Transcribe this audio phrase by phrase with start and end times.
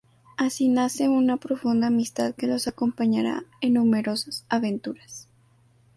[0.35, 5.29] Así nace una profunda amistad que los acompañará en numerosas aventuras.